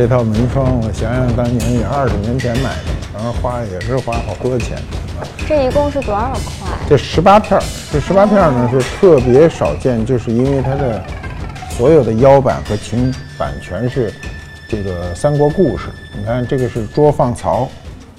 [0.00, 4.78] 这套门窗，我想想当年也二十年前买的，然后花也是花好多钱。
[5.46, 6.70] 这一共是多少块？
[6.88, 11.04] 这十八片儿，这十八片儿呢是特别少见，就是因为它的
[11.72, 14.10] 所有的腰板和琴板全是
[14.66, 15.88] 这个三国故事。
[16.18, 17.68] 你看这个是捉放曹，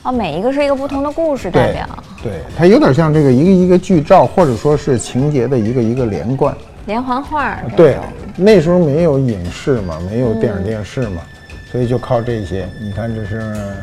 [0.04, 1.90] 哦，每一个是一个不同的故事代表，
[2.21, 6.55] 对，它有点像这个一个一个剧照，或者说是情节的一个一个连贯。
[6.85, 7.57] 连环画。
[7.76, 7.98] 对，
[8.35, 11.24] 那时候没有影视嘛，没有电影电视嘛，
[11.72, 12.68] 所以就靠这些。
[12.80, 13.76] 你看这是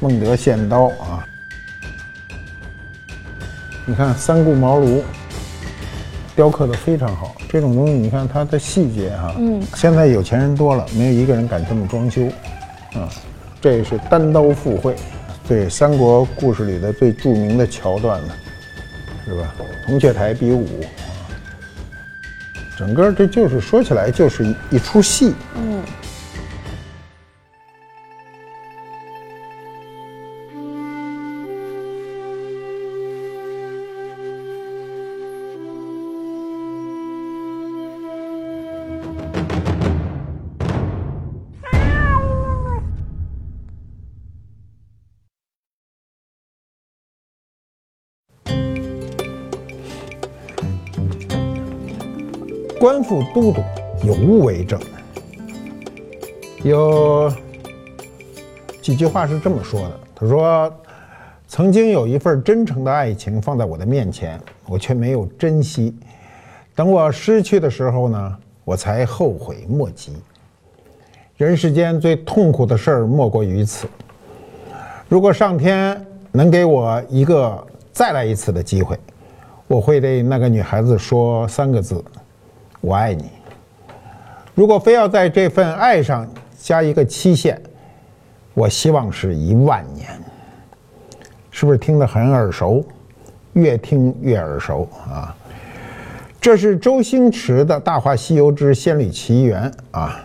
[0.00, 1.24] 孟德献刀啊。
[3.86, 5.00] 你看三顾茅庐，
[6.34, 7.36] 雕刻的非常好。
[7.48, 12.26] 这种东西，你看它的细节哈，嗯，现在有钱人多了，没有一个人敢这么装修，
[12.94, 13.08] 啊，
[13.60, 14.96] 这是单刀赴会，
[15.46, 18.28] 对三国故事里的最著名的桥段了，
[19.24, 19.54] 是吧？
[19.86, 20.66] 铜雀台比武，
[22.76, 25.80] 整个这就是说起来就是一一出戏，嗯。
[52.86, 53.60] 官复都督，
[54.04, 54.78] 有物为证。
[56.62, 57.28] 有
[58.80, 60.72] 几句话是这么说的：“他说，
[61.48, 65.96] 曾经有一份真诚的爱情放在我的面前，我却没有珍惜。
[66.76, 70.12] 等我失去的时候呢，我才后悔莫及。
[71.36, 73.88] 人世间最痛苦的事儿莫过于此。
[75.08, 76.00] 如果上天
[76.30, 78.96] 能给我一个再来一次的机会，
[79.66, 82.00] 我会对那个女孩子说三个字。”
[82.86, 83.24] 我爱你。
[84.54, 86.24] 如果非要在这份爱上
[86.56, 87.60] 加一个期限，
[88.54, 90.08] 我希望是一万年。
[91.50, 92.86] 是不是听得很耳熟？
[93.54, 95.34] 越听越耳熟啊！
[96.40, 99.68] 这是周星驰的《大话西游之仙履奇缘》
[99.98, 100.24] 啊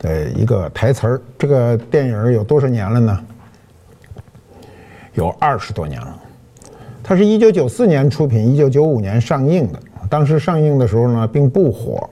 [0.00, 1.22] 的一个台词儿。
[1.38, 3.24] 这个电影有多少年了呢？
[5.12, 6.20] 有二十多年了。
[7.04, 9.78] 它是一九九四年出品，一九九五年上映的。
[10.14, 12.08] 当时上映的时候呢，并不火。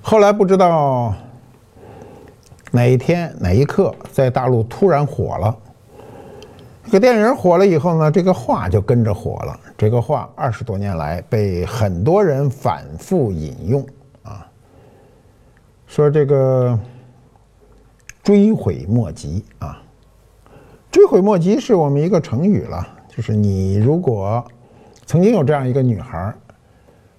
[0.00, 1.12] 后来不知道
[2.70, 5.54] 哪一天哪一刻，在大陆突然火了。
[6.86, 9.60] 这个电影火了以后呢，这个话就跟着火了。
[9.76, 13.86] 这个话二十多年来被很多人反复引用
[14.22, 14.48] 啊，
[15.86, 16.78] 说这个
[18.22, 19.82] 追悔莫及啊，
[20.90, 24.42] 追悔莫及是我们一个成语了，就是你如果。
[25.08, 26.34] 曾经有这样一个女孩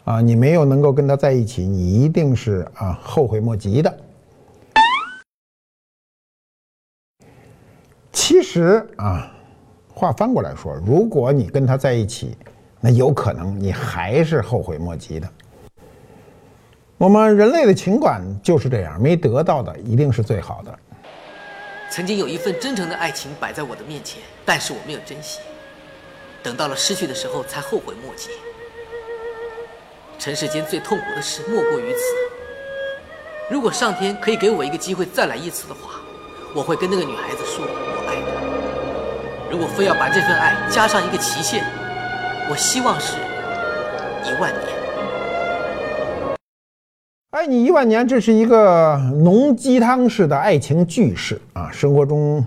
[0.03, 3.97] 啊，你没有能够跟她在一起，你一定是啊后悔莫及的。
[8.11, 9.35] 其实啊，
[9.91, 12.37] 话翻过来说，如果你跟她在一起，
[12.79, 15.27] 那有可能你还是后悔莫及的。
[16.99, 20.79] 我们人类的情感就是这样，没得到的一定是最好的。
[21.89, 25.39] 曾经有一份真诚的爱情摆在我的面前，但是我没有珍惜。
[26.41, 28.29] 等到了失去的时候，才后悔莫及。
[30.17, 31.99] 尘世间最痛苦的事莫过于此。
[33.49, 35.99] 如果上天可以给我一个机会再来一次的话，
[36.55, 39.51] 我会跟那个女孩子说我爱她。
[39.51, 41.63] 如果非要把这份爱加上一个期限，
[42.49, 43.15] 我希望是
[44.23, 44.79] 一万年。
[47.31, 51.71] 爱你一万年，这是一个浓鸡汤式的爱情句式啊！
[51.71, 52.45] 生活中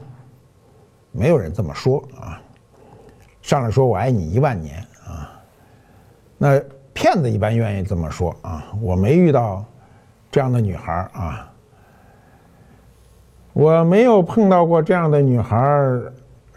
[1.11, 2.40] 没有人这么说啊。
[3.43, 5.31] 上来说我爱你一万年啊，
[6.39, 6.61] 那
[6.93, 8.65] 骗子一般愿意这么说啊。
[8.81, 9.65] 我没遇到
[10.31, 11.53] 这样的女孩啊，
[13.53, 16.00] 我没有碰到过这样的女孩，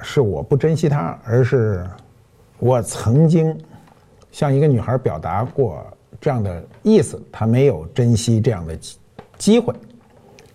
[0.01, 1.85] 是我不珍惜她，而是
[2.59, 3.57] 我曾经
[4.31, 5.85] 向一个女孩表达过
[6.21, 8.77] 这样的意思，她没有珍惜这样的
[9.37, 9.73] 机会，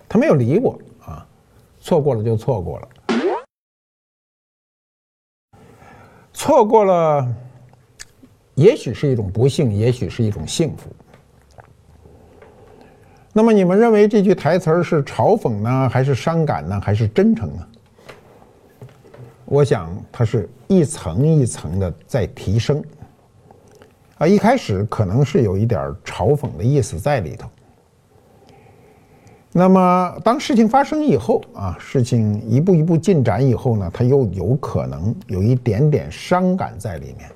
[0.08, 1.26] 她没有理我啊，
[1.80, 2.88] 错过了就错过了。
[6.42, 7.28] 错过了，
[8.54, 10.88] 也许是一种不幸，也许是一种幸福。
[13.30, 17.68] 那么，你们认为这句台词是嘲讽呢，还是伤感呢，还是真诚呢？
[19.44, 22.82] 我想，它是一层一层的在提升。
[24.16, 27.50] 啊，一开始可能是有一点嘲讽的意思在里头。
[29.52, 37.28] 那么，当事情发生以后啊，事情一步一步进展以后呢，他又有可能有一点点伤感在里面。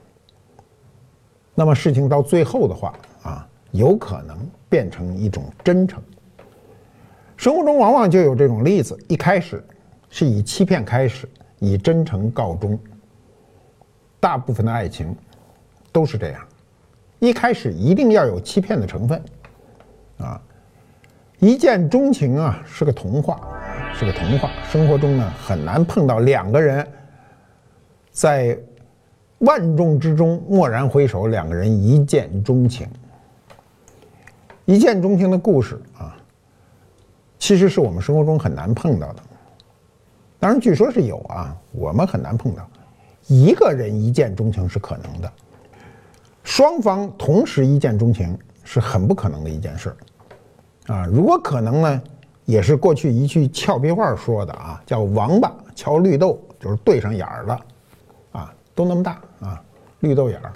[1.56, 2.94] 那么，事情到最后的话
[3.25, 4.38] 啊，有可能
[4.69, 6.00] 变成一种真诚。
[7.37, 9.62] 生活中往往就有这种例子，一开始
[10.08, 11.28] 是以欺骗开始，
[11.58, 12.78] 以真诚告终。
[14.20, 15.14] 大部分的爱情
[15.90, 16.40] 都是这样，
[17.19, 19.20] 一开始一定要有欺骗的成分，
[20.19, 20.40] 啊，
[21.44, 23.38] 一见钟情啊是个童话，
[23.94, 24.50] 是个童话。
[24.73, 26.88] 生活中呢很难碰到两个人
[28.11, 28.58] 在
[29.41, 32.88] 万众之中蓦然回首，两个人一见钟情。
[34.64, 36.17] 一见钟情的故事啊，
[37.38, 39.23] 其实是我们生活中很难碰到的。
[40.38, 42.67] 当然，据说是有啊，我们很难碰到。
[43.26, 45.31] 一个人一见钟情是可能的，
[46.43, 49.94] 双方同时一见钟情是很不可能的一件事
[50.86, 51.06] 啊！
[51.10, 52.02] 如果可能呢，
[52.44, 57.60] 也是过去一句俏皮话说的啊，叫“王八瞧绿豆”，就是对上眼儿了，
[58.32, 59.62] 啊，都那么大啊，
[60.00, 60.50] 绿豆眼儿。《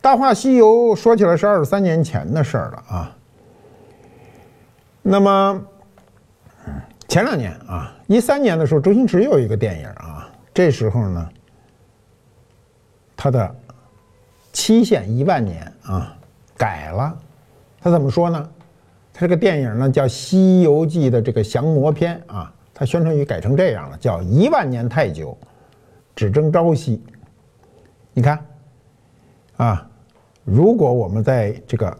[0.00, 0.66] 大话西游》
[0.96, 3.16] 说起来是二十三年前的事儿了啊。
[5.02, 5.62] 那么
[7.06, 10.28] 前两年啊，一三年的时候，周星驰有一个电影啊。
[10.52, 11.28] 这时候呢，
[13.16, 13.54] 他的
[14.52, 16.16] 期限一万年啊
[16.56, 17.16] 改了，
[17.80, 18.50] 他怎么说呢？
[19.20, 25.36] 这个电影呢叫《西游记》的这个降魔篇啊，它宣传语改成这样了，叫一万年太久，
[26.16, 27.04] 只争朝夕。
[28.14, 28.42] 你看，
[29.58, 29.86] 啊，
[30.42, 31.98] 如果我们在这个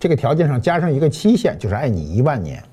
[0.00, 2.64] 这个条件上加上一个期限，就是爱你一万年，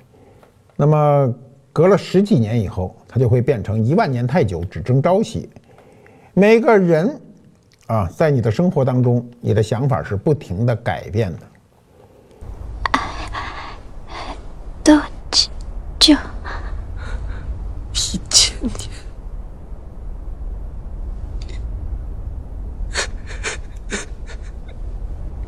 [0.78, 1.36] 那么。
[1.74, 5.50] 隔了十几年以后，它就会变成一万年太久，只争朝夕。
[6.36, 7.20] 每个人
[7.88, 11.40] 啊，在你的生活当中，你的想法是不停的改变的。
[14.84, 15.00] 都
[15.98, 16.14] 就
[17.94, 18.72] 一千年，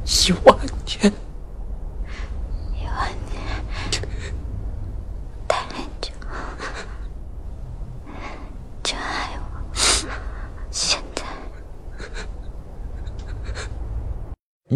[0.06, 1.14] 一万年。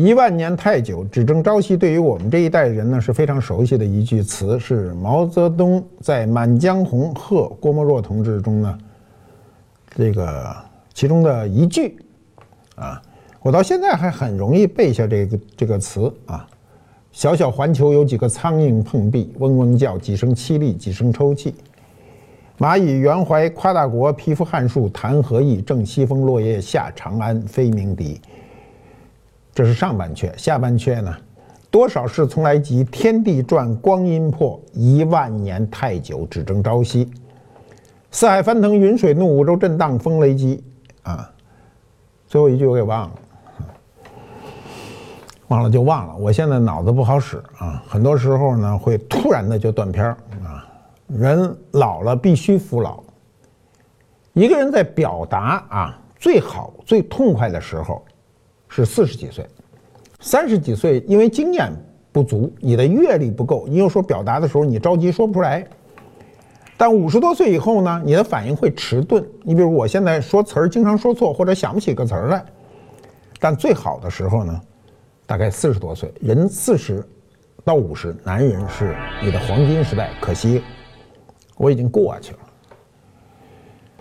[0.10, 1.78] 一万年太久，只争朝夕。
[1.78, 8.78] 对于我们这一代人呢，是非常熟悉的一句词，是毛泽东在《满江红·贺郭沫若同志》中呢，
[9.96, 10.56] 这个
[10.96, 12.00] 其中的一句
[12.74, 13.00] 啊，
[13.40, 16.48] 我到现在还很容易背下这个这个词啊。
[17.12, 21.54] 小小环球有几个苍蝇碰壁，嗡嗡叫，几声凄厉，几声抽泣。
[22.58, 25.62] 蚂蚁圆怀夸大国，匹夫撼树谈何易？
[25.62, 28.20] 正西风落叶下长安，飞鸣笛。
[29.54, 31.16] 这是上半阙，下半阙呢？
[31.72, 37.08] 多少事从来急，天地转，光阴破，一万年太久，只争朝夕。
[38.10, 40.64] 四海翻腾，云水怒，五洲震荡，风雷击。
[41.04, 41.32] 啊，
[42.26, 43.12] 最后一句我给忘了，
[45.50, 46.16] 忘了就忘了。
[46.16, 50.66] 我现在脑子不好使啊，很多时候呢会突然的就断片儿啊。
[51.06, 53.04] 人老了必须服老。
[54.34, 58.04] 一个人在表达啊最好、最痛快的时候。
[58.70, 59.46] 是四十几岁，
[60.22, 61.70] 三十几岁，因为经验
[62.12, 65.68] 不足，你的阅历不够，你又说表达的时候你着急说不出来。
[66.78, 69.22] 但五十多岁以后呢，你的反应会迟钝。
[69.44, 72.46] 你比如我现在说词儿经常说错或者想不起个词儿来，
[73.38, 74.62] 但最好的时候呢，
[75.26, 77.06] 大概四十多岁，人四十
[77.66, 80.62] 到五十，男人是你的黄金时代，可惜
[81.58, 82.40] 我已经过去了。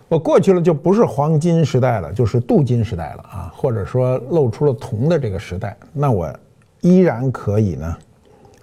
[0.08, 5.76] 我过去了就不是黄金时代了，就是镀金时代了啊，或者说露出了铜的这个时代。
[5.92, 6.34] 那我
[6.80, 7.98] 依然可以呢，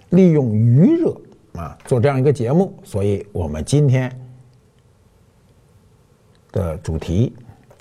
[0.09, 1.15] 利用余热
[1.53, 2.73] 啊做这样一个节目。
[2.83, 4.11] 所以我们今天
[6.51, 7.35] 的主题，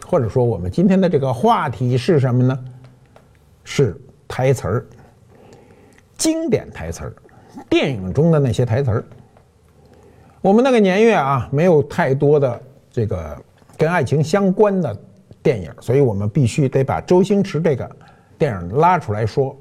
[0.06, 2.64] 或者说我们今天的这个话题是什么呢？
[3.64, 4.87] 是台词儿，
[6.18, 7.14] 经典台词儿，
[7.71, 9.04] 电影中的那些台词儿。
[10.42, 13.42] 我们那个年月啊，没有太多的这个。
[13.76, 14.97] 跟爱情相关的
[15.43, 17.88] 电影，所以我们必须得把周星驰这个
[18.38, 19.57] 电影拉出来说。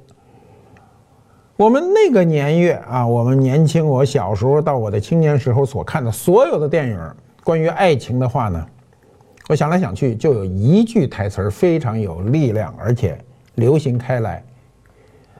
[1.56, 7.00] 我们那个年月啊，我们年轻，我小时候到我的青年时候所看的所有的电影，
[7.44, 8.66] 关于爱情的话呢，
[9.50, 13.18] 我想来想去，就有一句台词非常有力量，而且
[13.56, 14.44] 流行开来，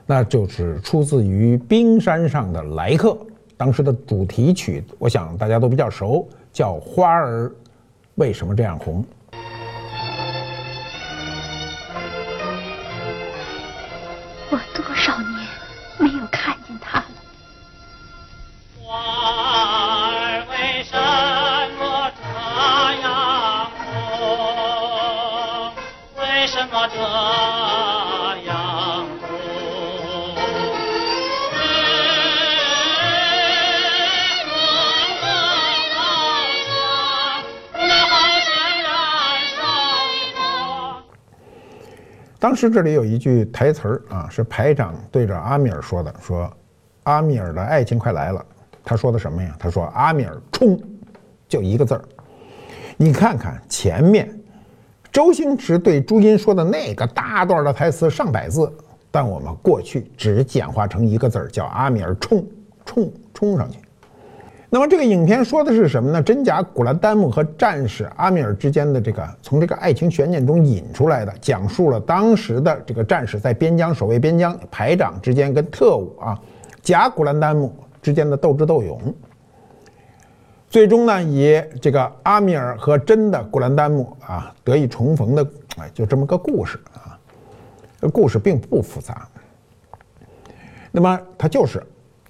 [0.06, 3.10] 那就是出自于《冰山上的来客》，
[3.56, 7.48] 当时的主题曲，我想大家都比较熟，叫《花儿》。
[8.16, 9.04] 为什么这样红？
[42.44, 46.52] 当时这里有一句台词儿啊，是排长对着阿米尔说的，说
[47.04, 48.46] 阿米尔的爱情快来了。
[48.84, 49.56] 他说的什么呀？
[49.58, 50.78] 他说阿米尔冲，
[51.48, 52.04] 就一个字儿。
[52.98, 54.28] 你看看前面，
[55.10, 58.70] 周星驰对朱茵说的那个大段的台词上百字，
[59.10, 62.46] 但我们过去只简化成一个字儿，叫阿米尔冲
[62.84, 63.78] 冲冲上去。
[64.74, 66.20] 那么这个影片说的是什么呢？
[66.20, 76.36] 真假古兰丹木和战士阿米尔之间的这个从这个爱情悬念中引出来的，讲述了当时的这个战士在边疆守卫边疆，排长之间跟特务啊
[76.82, 79.00] 假古兰丹木之间的斗智斗勇。
[80.68, 87.16] 最终呢，以这个阿米尔和真的古兰丹木啊得以重逢的，哎，就这么个故事啊。
[88.12, 89.28] 故事并不复杂。
[90.90, 91.80] 那么他就是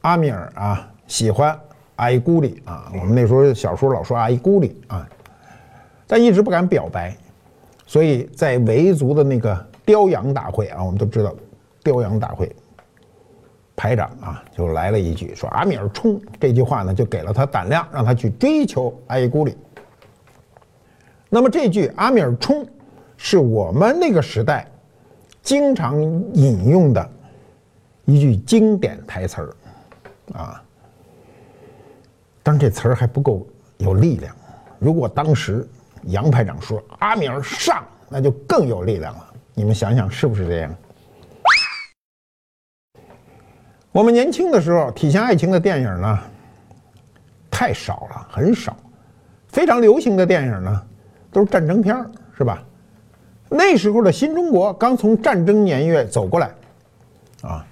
[0.02, 1.58] 阿米尔啊喜欢。
[1.96, 5.08] 阿依姑里啊，我们那时候小时候老说阿依姑里啊，
[6.06, 7.16] 但一直不敢表白，
[7.86, 11.32] 所以在维族的那个雕羊大会啊，我们都知道
[11.82, 12.50] 雕羊大会，
[13.76, 19.56] 排长啊就来了一句说阿米尔冲这句话呢，就给了他胆量，让他去追求阿依姑里。
[21.30, 22.66] 那么这句阿米尔冲
[23.16, 24.66] 是我们那个时代
[25.42, 26.00] 经常
[26.32, 27.10] 引用的
[28.04, 29.56] 一句经典台词儿
[30.36, 30.60] 啊。
[32.44, 33.46] 但是这词儿还不够
[33.78, 34.36] 有力量。
[34.78, 35.66] 如果当时
[36.04, 39.34] 杨排长说“阿米尔上”，那就更有力量了。
[39.54, 40.74] 你们想想是不是这样？
[43.90, 46.18] 我们年轻的时候体现爱情的电影呢，
[47.50, 48.76] 太少了，很少。
[49.48, 50.82] 非常流行的电影呢，
[51.32, 52.62] 都是战争片儿，是吧？
[53.48, 56.50] 那时候的新中国刚从战争年月走过来，
[57.40, 57.64] 啊，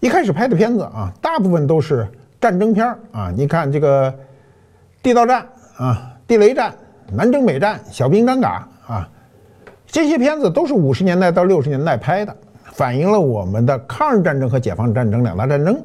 [0.00, 2.08] 一开始拍的片子啊，大部分都是。
[2.40, 4.12] 战争片啊，你看这个
[5.02, 6.74] 地道战啊、地雷战、
[7.12, 9.08] 南征北战、小兵张嘎啊，
[9.86, 12.34] 这些片子都是五十年代到六十年代拍的，
[12.72, 15.84] 反映了我们的抗日战争和解放战争两大战争。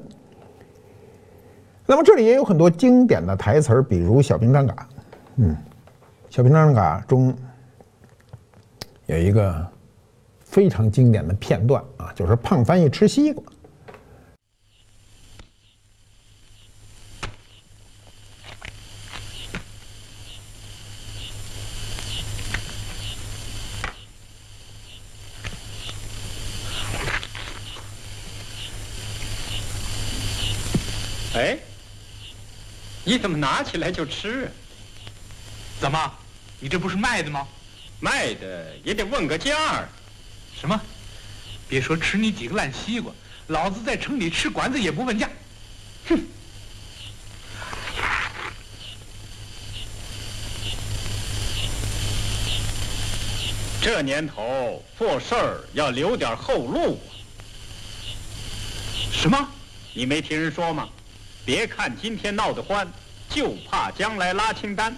[1.86, 4.88] 那么这里也有很多经典的台词，比如小兵张嘎，
[5.36, 5.56] 嗯，
[6.30, 7.36] 小兵张嘎中
[9.06, 9.68] 有一个
[10.44, 13.44] 非常经典的片段啊，就是胖翻译吃西瓜。
[31.38, 31.58] 哎，
[33.08, 34.52] 你怎么拿起来就吃？
[35.80, 36.12] 怎么，
[36.60, 37.48] 你这不是卖的吗？
[38.00, 39.88] 卖的也得问个价儿。
[40.60, 40.82] 什么？
[41.70, 43.14] 别说吃你几个烂西瓜，
[43.48, 45.30] 老子在城里吃馆子也不问价。
[46.10, 46.20] 哼！
[53.82, 57.00] 这年头做事儿要留点后路。
[59.12, 59.48] 什么？
[59.94, 60.90] 你没听人说吗？
[61.46, 62.88] 别看今天闹得欢，
[63.30, 64.96] 就怕将来拉清单。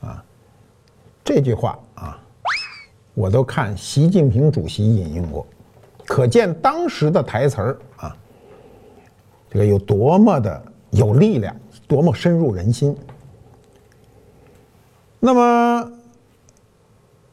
[0.00, 0.22] 啊，
[1.22, 2.20] 这句话啊，
[3.14, 5.46] 我都看习近平主席引用过，
[6.04, 8.16] 可见当时的台词儿啊，
[9.48, 11.54] 这个有多么的有力量，
[11.86, 12.96] 多么深入人心。
[15.20, 15.92] 那么。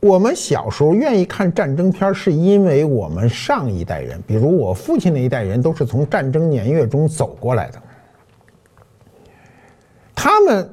[0.04, 7.82] 我们小时候愿意看战争片，是因为我们上一代人，比如我父亲那一代人，都是从战争年月中走过来的。
[10.14, 10.70] 他们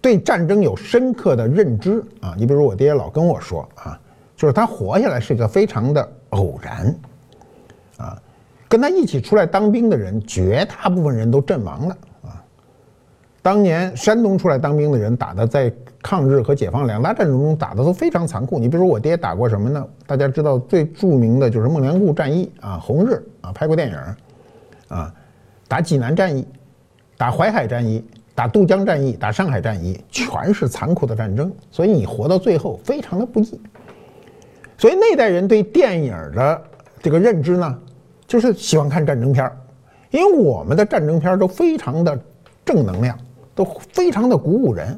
[0.00, 2.34] 对战争有深刻的认知啊。
[2.36, 3.96] 你比如我爹老跟我说啊，
[4.36, 6.92] 就是他活下来是一个非常的偶然
[7.98, 8.20] 啊。
[8.68, 12.42] 跟他一起出来当兵的人，绝大部分人都阵亡了啊。
[13.42, 15.72] 当年山东出来当兵的人，打的在。
[16.02, 18.58] 抗日和解放两大战争中打的都非常残酷。
[18.58, 19.84] 你比如说我爹打过什么呢？
[20.06, 23.96] 大家知道最著名的就是孟良崮战役啊，红日啊，拍过电影
[24.88, 25.12] 啊，
[25.66, 26.46] 打济南战役，
[27.16, 31.52] 打淮海战役，打渡江战役，打上海战役，全是残酷的战争。
[31.70, 33.60] 所以你活到最后非常的不易。
[34.78, 36.62] 所以那代人对电影的
[37.02, 37.78] 这个认知呢，
[38.26, 39.50] 就是喜欢看战争片，
[40.10, 42.16] 因为我们的战争片都非常的
[42.64, 43.18] 正能量，
[43.54, 44.96] 都非常的鼓舞人。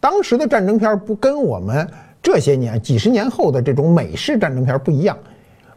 [0.00, 1.88] 当时的战争片不跟我们
[2.22, 5.16] 这些年几十年后的这种美式战争片不一样，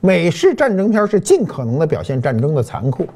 [0.02, 3.08] 美式战争片是尽可能的表现战争的残酷，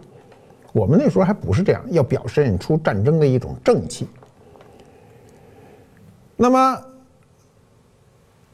[0.71, 4.07] 我们那时候还不是这样，要表现出战争的一种正气。
[6.35, 6.81] 那么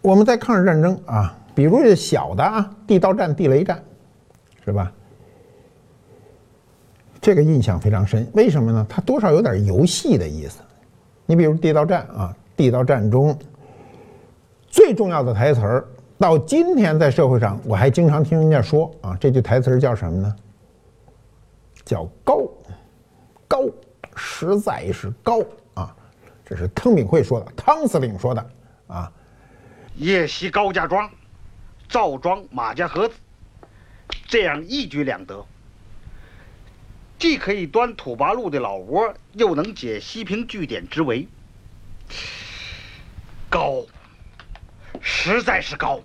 [0.02, 3.82] 我们在抗日战争啊，比如这小的啊，地道战、地雷战，
[4.66, 4.92] 是吧？
[7.22, 8.86] 这个印象非常深，为什么呢？
[8.90, 10.60] 它多少有点游戏的意思。
[11.30, 12.36] 你比如地道战啊。
[12.58, 13.40] 地道战中
[14.68, 20.36] 最重要的台词儿到今天在社会上，我还经常听人家说啊，这句台词儿叫什么呢？
[21.86, 22.42] 叫高，
[23.48, 23.64] 高，
[24.14, 25.40] 实在是高
[25.74, 25.96] 啊！
[26.44, 28.46] 这是汤炳慧说的，汤司令说的
[28.88, 29.10] 啊。
[29.96, 31.10] 夜袭高家庄，
[31.88, 33.16] 赵庄马家河子，
[34.28, 35.46] 这样一举两得，
[37.20, 41.28] 既可以端土八路的老窝，又能解西平据点之围。
[43.50, 43.84] 高，
[45.02, 46.00] 实在是高。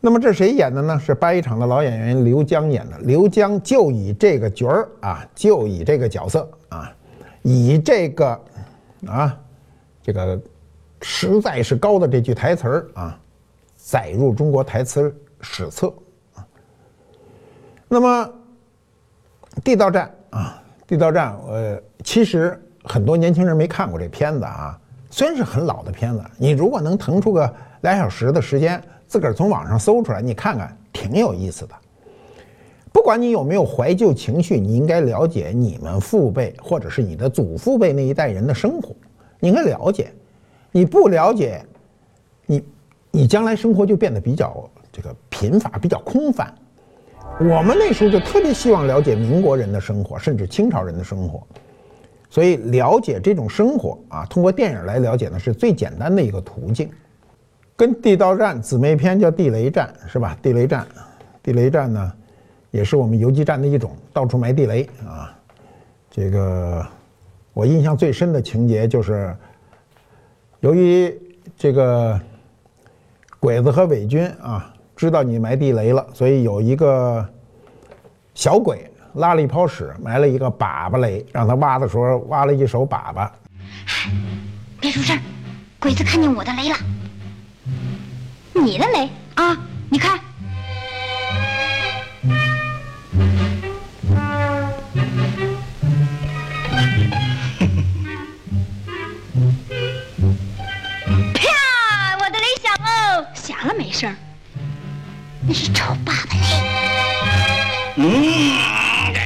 [0.00, 1.00] 那么这谁演的呢？
[1.00, 2.96] 是八一厂的老演员刘江演的。
[3.00, 6.94] 刘江就以这个角儿啊，就以这个角色啊，
[7.42, 8.44] 以这个
[9.06, 9.36] 啊，
[10.00, 10.40] 这个
[11.02, 13.18] 实在是高的这句台词儿啊，
[13.74, 15.92] 载入中国台词史册
[16.34, 16.46] 啊。
[17.88, 18.32] 那么
[19.64, 24.78] 地道战啊，地道战，呃，其实很多年轻人没看过这片子啊。
[25.10, 31.74] 虽然是很老的片子，你如果能腾出个俩小时的时间，自个儿从网上搜出来，你看看，挺有意思的。
[32.92, 38.94] 不管你有没有怀旧情绪，你应该了解你们父辈或者是你的祖父辈那一代人的生活，
[39.38, 40.12] 你应该了解。
[40.72, 41.64] 你不了解，
[42.44, 42.64] 你
[43.10, 46.52] 你将来生活就变得比较这个贫乏，比较空泛。
[47.38, 51.46] 我们那时候就特别希望了解民国人的生活，甚至清朝人的生活。
[52.28, 56.90] 所以了解这种生活啊，通过电影来了解呢，是最简单的一个途径。
[57.76, 60.36] 跟地道战姊妹篇叫地雷战，是吧？
[60.40, 60.86] 地雷战，
[61.42, 62.12] 地雷战呢，
[62.70, 65.30] 也是我们游击战的一种，到处埋地雷啊。
[66.10, 66.84] 这个
[67.52, 69.36] 我印象最深的情节就是，
[70.60, 71.14] 由于
[71.56, 72.18] 这个
[73.38, 77.24] 鬼子和伪军啊知道你埋地雷了，所以有一个
[78.34, 78.90] 小鬼。
[79.14, 83.26] 拉了一泡屎，埋了一个粑粑雷，让他挖的时候挖了一手粑粑。
[84.78, 85.18] 别出声，
[85.80, 86.76] 鬼子看见我的雷了。
[88.52, 89.56] 你的雷啊？
[89.88, 90.20] 你看。
[105.46, 106.36] 那是臭粑粑
[108.02, 108.06] 雷。
[108.08, 109.16] 嗯。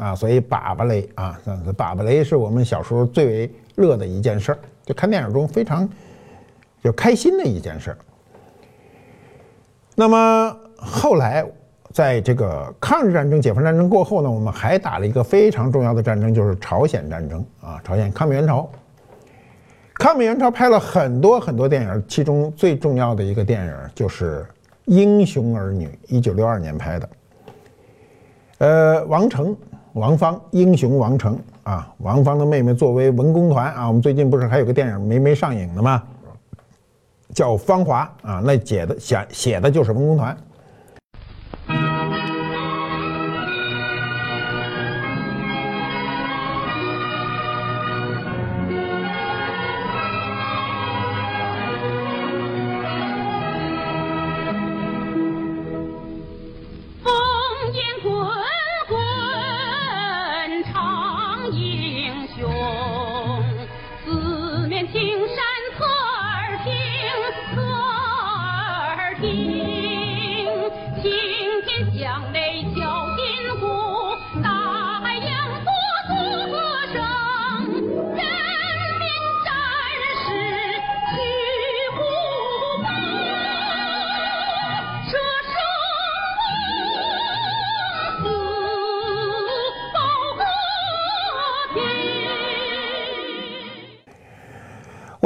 [0.00, 5.88] 啊，所以粑粑雷啊，粑粑雷是我们小时候最为乐的一件事儿，就看电影中非常
[6.82, 7.98] 就开心的一件事儿。
[9.94, 11.44] 那么后来，
[11.92, 18.68] 在这个抗日战争、解放战争过后呢，我们还打了一个非常重要的战争，就是朝鲜战争啊，朝鲜抗美援朝。
[19.94, 24.40] 抗美援朝拍了很多很多电影，其中最重要的一个电影就是
[24.86, 27.08] 《英雄儿女》，一九六二年拍的。
[28.58, 29.56] 呃，王成。
[29.94, 36.02] 王芳，英雄王成啊，王芳的妹妹作为文工团啊，我们最近不是还有个电影没没上映的吗？
[37.32, 40.36] 叫《芳华》啊，那写的写写的就是文工团。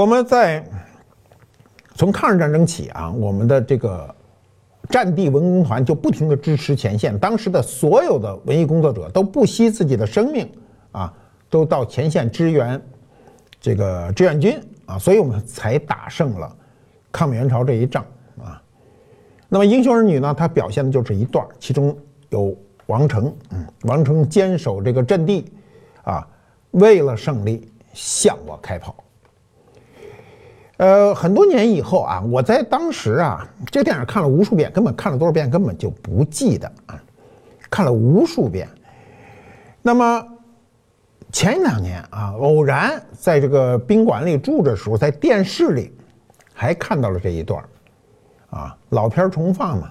[0.08, 0.64] 们在
[1.94, 4.14] 从抗日战争起啊，我们的这个
[4.88, 10.50] 战地文工团就不停的支持前线，当时的所有的文艺工作者都不惜自己的生命
[10.92, 11.12] 啊，
[11.50, 12.80] 都到前线支援
[13.60, 16.56] 这个志愿军啊，所以我们才打胜了
[17.12, 18.04] 抗美援朝这一仗
[18.40, 18.62] 啊。
[19.48, 21.96] 那么《英雄儿女》呢，它表现的就是一段，其中
[22.30, 25.52] 有王成，嗯，王成坚守这个阵地
[26.04, 26.26] 啊，
[26.70, 28.94] 为了胜利向我开炮。
[30.78, 37.02] 呃，很多年以后啊，我在当时啊，这电影看了无数遍，根本看了多少遍根本就不记得啊，
[37.68, 38.68] 看了无数遍。
[39.82, 40.24] 那么
[41.32, 45.92] 前两年啊，偶然在这个宾馆里住的时候，在电视里
[46.54, 47.60] 还看到了这一段
[48.50, 49.90] 啊，老片重放嘛，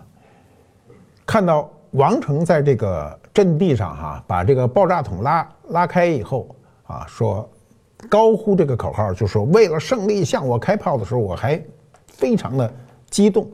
[1.26, 6.48] 看到王成在这个阵地上哈，把这个爆炸筒拉拉开以后
[6.86, 7.48] 啊，说。
[8.10, 11.62] 高呼这个口号，就说为了胜利向我开炮的时候，我还
[12.06, 12.72] 非常的
[13.10, 13.52] 激动。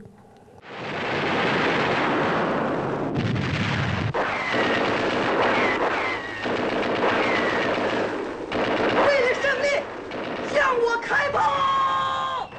[8.95, 9.67] 为了胜利，
[10.53, 12.49] 向我开炮！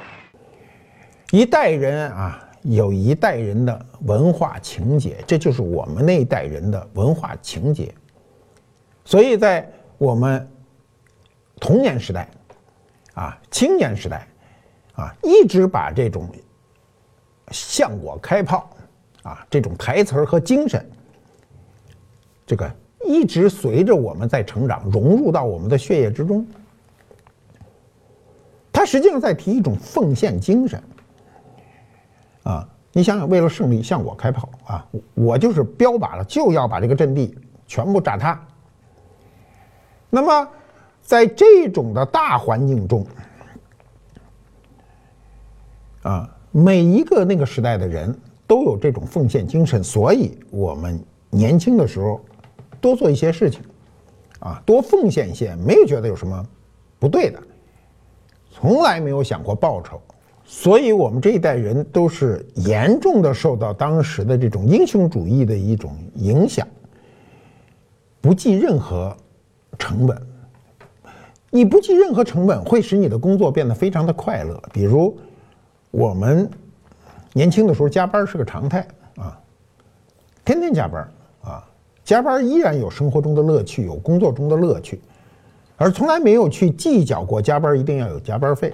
[1.31, 7.93] 一代人啊，有一代人的文化情节，这就是我们那一代人的文化情节。
[9.05, 10.45] 所以在我们
[11.65, 12.27] 童年时代，
[13.15, 14.27] 啊，青年时代，
[14.93, 16.29] 啊，一直把这种
[17.49, 18.69] 向我开炮
[19.23, 20.87] 啊这种台词儿和精神，
[22.45, 22.71] 这个
[23.03, 26.45] 一直随着我们在成长，融入到我们的血液之中。
[28.71, 30.79] 他实际上在提一种奉献精神。
[32.43, 34.87] 啊，你想想，为了胜利向我开炮啊！
[35.15, 38.39] 我就是标靶了，就要把这个阵地全部炸塌。
[40.11, 40.47] 那么，
[41.05, 43.05] 在这种的大环境中，
[46.01, 48.13] 啊，每一个那个时代的人
[48.47, 52.19] 都有这种奉献精神，所以我们年轻的时候
[52.81, 53.61] 多做一些事情，
[54.39, 56.43] 啊，多奉献一些，没有觉得有什么
[56.97, 57.39] 不对的，
[58.49, 60.01] 从来没有想过报酬。
[60.43, 66.67] 所以，我们这一代人都是严重的受到当时的这种英雄主义的一种影响，
[68.21, 69.15] 不计任何
[69.77, 70.34] 成本。
[71.55, 74.61] 你不计任何成本，会使你的工作变得非常的快乐。
[74.73, 75.17] 比如，
[75.89, 76.49] 我们
[77.31, 79.39] 年轻的时候加班是个常态啊，
[80.43, 81.07] 天天加班
[81.45, 81.63] 啊，
[82.03, 84.99] 加班依然有生活中的乐趣，有工作中的乐趣，
[85.77, 88.73] 而从来没有去计较过加班一定要有加班费。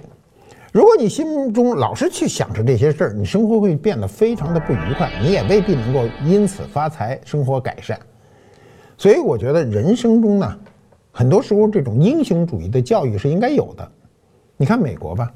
[0.72, 7.96] 如果你心中老是去想着这些事儿，你生活会变得非常的不愉快，你也未必能够因此发财、生活改善。
[8.98, 10.58] 所以，我觉得人生中呢，
[11.12, 13.88] 很多时候这种英雄主义的教育是应该有的。
[14.56, 15.32] 你看美国吧，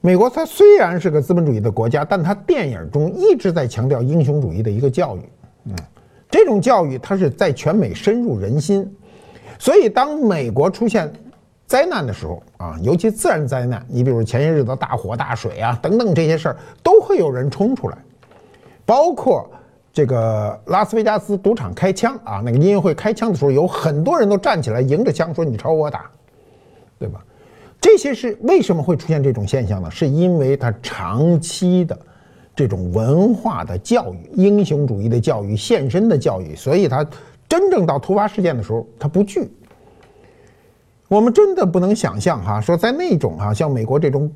[0.00, 5.20] 美国它虽然是个资本主义的国家，但它电影中一直在强调英雄主义的一个教育。
[5.64, 5.74] 嗯，
[6.30, 8.88] 这种教育它是在全美深入人心。
[9.58, 11.12] 所以，当美国出现
[11.66, 17.98] 灾难的时候啊，尤其自然灾难，你比如前些日子大火大水啊等等这些事儿，都会有人冲出来。
[18.84, 19.50] 包括
[19.98, 26.08] 这个拉斯维加斯赌场开枪啊，那个音乐会开枪的时候，有很多人都站起来迎着枪说：“你朝我打，
[27.00, 27.20] 对吧？”
[27.82, 29.90] 这些是为什么会出现这种现象呢？
[29.90, 31.98] 是因为他长期的
[32.54, 37.04] 这种文化的教育、英雄主义的教育、献身的教育，所以他
[37.48, 39.50] 真正到突发事件的时候，他不惧。
[41.08, 44.30] 我们真的不能想象哈，说在那种哈像美国这种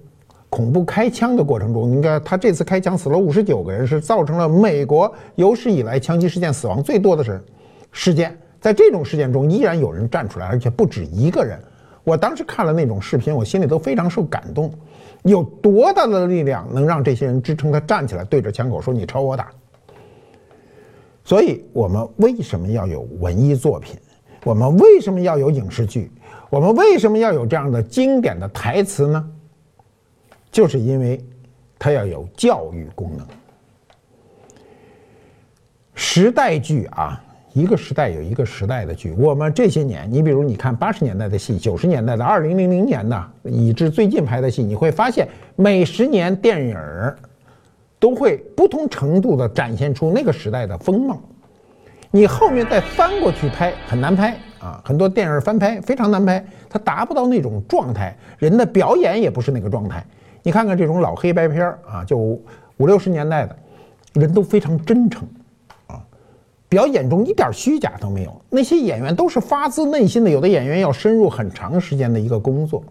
[0.52, 7.42] 恐怖开枪的过程中，应该他这次开枪死了五十九个人，是造成了美国有史以来枪击事件死亡最多的是
[7.90, 8.38] 事件。
[8.60, 11.58] 在这种事件中，依然有人站出来，而且不止一个人。
[12.04, 14.70] 我当时看了那种视频，我心里都非常受感动。
[15.22, 19.48] 有多大的力量能让这些人支撑他站起来，对着枪口说“你朝我打”？
[21.24, 23.96] 所以，我们为什么要有文艺作品？
[24.44, 26.12] 我们为什么要有影视剧？
[26.50, 29.30] 我们为什么要有这样的经典的台词呢？
[30.52, 31.18] 就是因为
[31.78, 33.26] 它要有教育功能。
[35.94, 37.22] 时代剧啊，
[37.54, 39.12] 一个时代有一个时代的剧。
[39.12, 47.16] 我们这些年，你比如你看八十年代的戏、九十年代的、二零零零年的，以至最近拍的戏，你会发现每十年电影儿
[47.98, 51.20] 都会不同程度的展现出那个时代的风貌。
[52.10, 60.04] 你后面再翻过去拍很难拍啊，很多电影翻拍非常难拍，它达不到那种状态，人的表演也不是那个状态。
[60.42, 63.56] 你看看这种老黑白片儿啊，就五六十年代的，
[64.14, 65.26] 人都非常真诚
[65.86, 66.02] 啊，
[66.68, 72.82] 表演中一点虚假都没有，那些演员都是发自内心的，有的演员要深入很长时间的一个工作。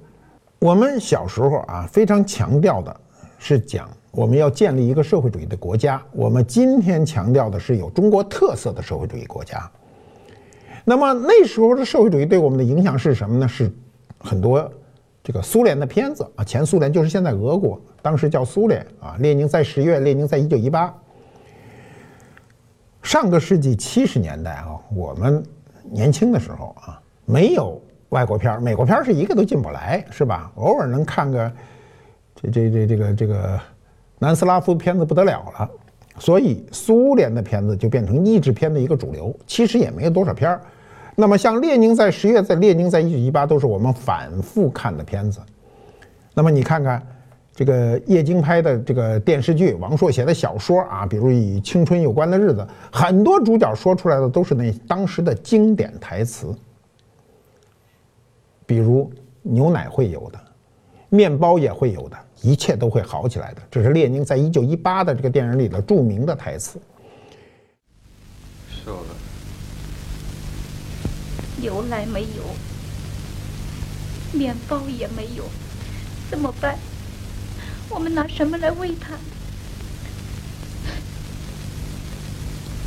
[0.59, 2.95] 我们小时候啊，非常强调的
[3.37, 3.89] 是讲。
[4.13, 6.01] 我们要建立一个社会主义的国家。
[6.11, 9.71] 我们今天强调的是有中国特色的社会主义国家。
[10.83, 13.47] 那么那时候的社会主义对我们的影响是什么呢？
[13.47, 13.71] 是
[14.19, 14.69] 很多
[15.23, 19.15] 这个苏联的片子啊，前苏联就是现在俄国，当时叫苏联啊。
[19.19, 20.93] 列宁在十月，列宁在一九一八。
[23.03, 25.43] 上个世纪七十年代啊，我们
[25.83, 30.51] 年轻的时候啊，没有外国片儿美国片儿是一个都进不来，是吧？
[30.55, 31.51] 偶尔能看个
[32.35, 33.59] 这这这这个这个。
[34.23, 35.67] 南斯拉夫片子不得了了，
[36.19, 39.35] 所以苏联的片子就变成译制片的一个主流。
[39.47, 40.61] 其实也没有多少片儿。
[41.15, 45.39] 那么像列宁在十月，在列宁在一九一八，都是我们反复看的片子。
[46.33, 47.05] 那么你看看
[47.53, 56.55] 这个叶京拍的这个电视剧，王朔写的小说啊，比如与青春有关的日子，很多主角说出来的都是那当时的经典台词，
[58.65, 60.39] 比如牛奶会有的，
[61.09, 62.17] 面包也会有的。
[62.43, 63.61] 一切都会好起来的。
[63.69, 66.79] 这是列宁在一九一八的这个电影里的著名的台词。
[71.61, 72.43] 牛奶没有，
[74.33, 75.45] 面包也没有，
[76.29, 76.77] 怎么办？
[77.87, 79.13] 我们拿什么来喂它？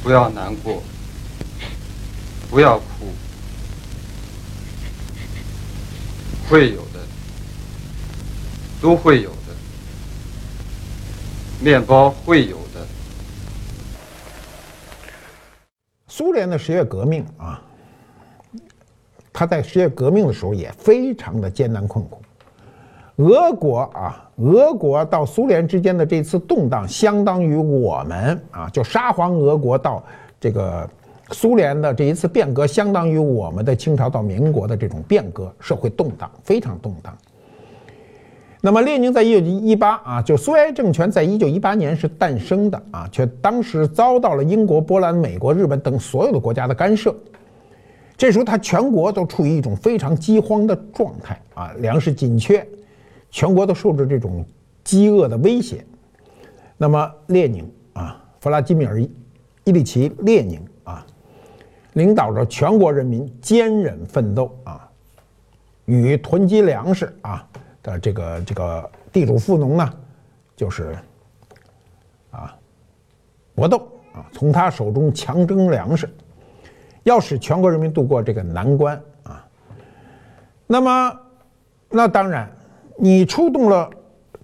[0.02, 0.82] 不要难过，
[2.50, 3.12] 不要哭，
[6.48, 7.00] 会有的，
[8.82, 9.54] 都会有的，
[11.60, 12.86] 面包会有的。
[16.08, 17.62] 苏联的十月革命啊，
[19.34, 22.22] 他在十月革命的时候也非常的艰难困苦。
[23.16, 30.02] 俄国啊，俄国到苏联之间的这次动荡，相当于我们啊，就沙皇俄国到
[30.40, 30.88] 这个
[31.30, 37.16] 苏联的这一次变革，相当于我们的清朝到民国的这种变革，社会动荡非常动荡。
[38.60, 47.14] 那么列宁在一九一八啊，就苏维埃政权在一九一八年是诞生的啊，却当时遭到了英国、波兰、美国、日本等所有的国家的干涉。
[48.16, 52.66] 这时候他全国都处于一种非常饥荒的状态啊，粮食紧缺。
[53.30, 54.46] 全国都受着这种
[54.84, 55.84] 饥饿的威胁，
[56.76, 58.96] 那么列宁啊，弗拉基米尔·
[59.64, 61.04] 伊里奇·列宁啊，
[61.94, 64.88] 领导着全国人民坚忍奋斗啊，
[65.86, 67.44] 与囤积粮食啊
[67.82, 69.92] 的这个这个地主富农呢，
[70.54, 70.96] 就是
[72.30, 72.56] 啊
[73.56, 73.78] 搏斗
[74.12, 76.08] 啊，从他手中强征粮食，
[77.04, 79.46] 要使全国人民度过这个难关啊。
[80.66, 81.20] 那么，
[81.88, 82.50] 那当然。
[82.96, 83.90] 你触动了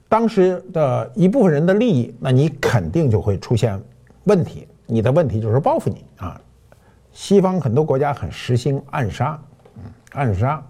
[0.09, 3.81] 当时的一部分人的利益，那你肯定就会出现
[4.25, 4.67] 问题。
[4.87, 6.41] 你的问题就是报复你啊！
[7.13, 9.41] 西方很多国家很实行暗杀，
[9.77, 9.83] 嗯，
[10.15, 10.61] 暗杀。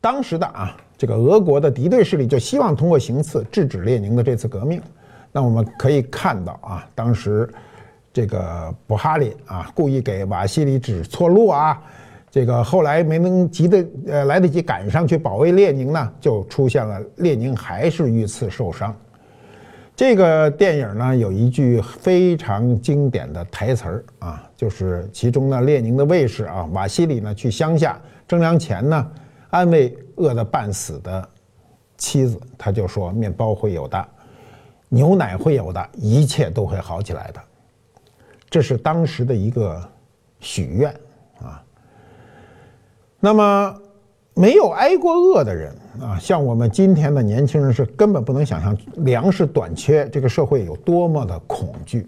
[0.00, 4.82] 当时的啊，这个俄国的敌对势力就希望通过行刺制止列宁的这次革命。
[5.30, 7.48] 那我们可以看到啊，当时
[8.14, 11.82] 这个布哈林啊，故意给瓦西里指错路啊。
[12.30, 18.96] 这个后来没能及得呃来得及赶上去保卫列宁呢，就出现了列宁还是遇刺受伤。
[19.96, 29.10] 这个电影呢有一句非常经典的台词儿啊，就是其中呢列宁的卫士啊瓦西里呢去乡下征粮前呢
[29.50, 31.28] 安慰饿得半死的
[31.96, 34.08] 妻子，他就说面包会有的，
[34.88, 37.40] 牛奶会有的，一切都会好起来的。
[38.54, 39.82] 这是当时的一个
[40.38, 40.88] 许愿。
[41.40, 41.60] 啊
[43.18, 43.76] 那么，
[44.32, 52.06] 没有挨过饿的人啊，像我们今天的年轻人是根本不能想象粮食短缺这个社会有多么的恐惧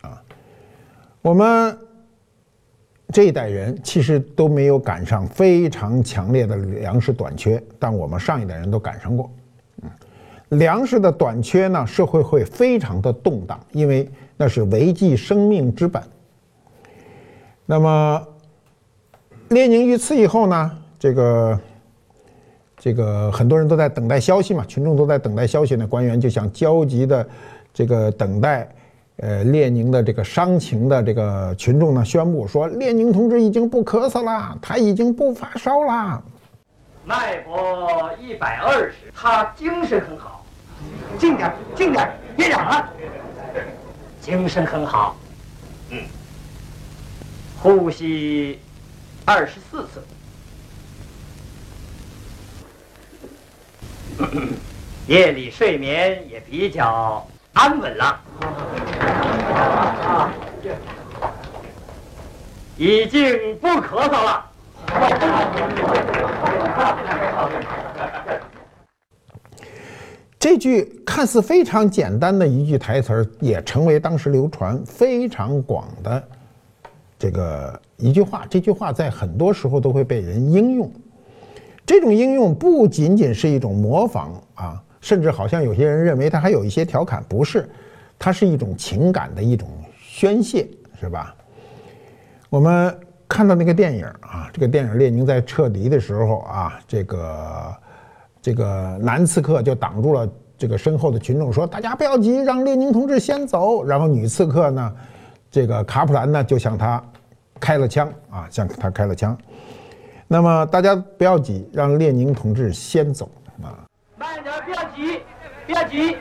[0.00, 0.20] 啊。
[1.22, 1.78] 我们
[3.12, 9.30] 这一代人其实都没有赶上非常强烈的粮食短缺，但我们上一代人都赶上过。
[9.82, 16.02] 嗯，粮食的短缺呢，社会会非常的动荡，因为那是维系生命之本。
[17.64, 18.26] 那么。
[19.50, 21.60] 列宁遇刺以后呢，这个
[22.76, 27.24] 这个很多人都在等待消息嘛，群众都在等待消息呢，官员就想焦急的
[27.72, 28.68] 这个等待，
[29.18, 36.20] 呃，列宁的这个伤情的这个群众呢，宣布说，列宁同志已经不咳嗽了，他已经不发烧了，
[37.04, 40.44] 脉搏一百二十，他精神很好，
[41.20, 42.90] 静点，静点，别嚷了，
[44.26, 45.16] 精神很好，
[45.90, 46.02] 嗯，
[47.62, 48.58] 呼吸。
[49.24, 50.02] 二十四次，
[55.06, 58.20] 夜里睡眠也比较安稳了，
[62.76, 64.50] 已经不咳嗽了。
[70.38, 76.22] 这句看似非常简单的一句台词也成为当时流传非常广的。
[77.18, 80.90] 这个一句话，这句话在很多时候都会被人应用。
[81.86, 87.68] 这种应用不仅仅是一种模仿啊，甚至好像有些人认为它还有一些调侃，不是，
[88.18, 89.68] 它是一种情感的一种
[89.98, 90.68] 宣泄，
[91.00, 91.34] 是吧？
[92.50, 92.94] 我们
[93.26, 97.74] 看到那个电影啊，这个电影列宁在撤离的时候啊，这个
[98.46, 104.92] 这个男刺客就挡住了这个身后的群众，说：“大家不要急，让列宁同志先走。”然后女刺客呢？
[105.50, 107.02] 这个卡普兰呢，就向他
[107.58, 109.36] 开了枪啊，向他开了枪。
[110.28, 113.28] 那么大家不要急，让列宁同志先走
[113.64, 113.82] 啊。
[114.16, 115.20] 慢点，不要急，
[115.66, 116.16] 不要急。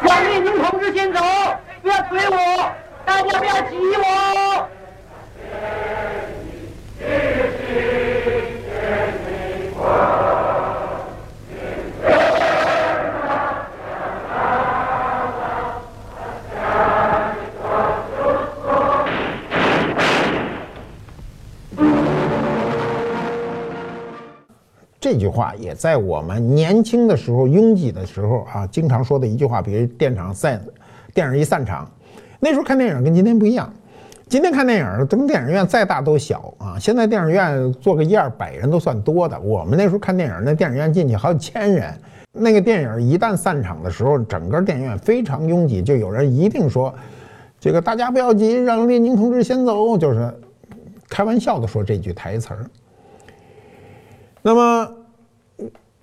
[0.00, 1.20] 让列宁同志先走，
[1.82, 2.72] 不要催我，
[3.04, 4.66] 大家不要挤我。
[25.14, 30.60] 这句话也在我们年轻的时候、拥挤的时候啊，经常说的一句话，比如电场散，
[31.14, 31.88] 电影一散场，
[32.40, 33.72] 那时候看电影跟今天不一样。
[34.26, 36.76] 今天看电影，咱们电影院再大都小啊。
[36.80, 39.38] 现在电影院坐个一二百人都算多的。
[39.38, 41.94] 我们那时候看电影，那电影院进去好几千人。
[42.32, 46.92] 那个电影一旦散场的时候，整个电影院非常拥挤，就有人一定说
[47.60, 50.34] ：“这个大家不要急，让列宁同志先走。”就是
[51.08, 52.66] 开玩笑的说这句台词儿。
[54.42, 54.92] 那么。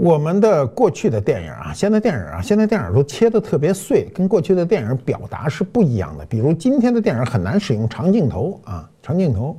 [0.01, 6.25] 我们的过去的电影啊，现在电影啊，现在电影都切得特别碎，跟过去的电影表达是不一样的。
[6.25, 9.55] 比如今天的电影很难使用长镜头啊，长镜头。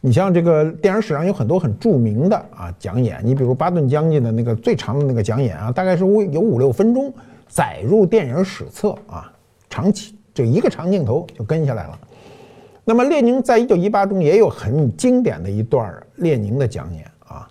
[0.00, 7.14] 你像这个电影史上有很多很著名的啊讲演，你比如巴顿将军的那个最长的那个讲演啊，大概是五有五六分钟，
[7.46, 9.32] 载入电影史册啊，
[9.70, 11.96] 长期就一个长镜头就跟下来了。
[12.84, 17.48] 那么列宁在一九一八中也有很经典的一段列宁的讲演啊，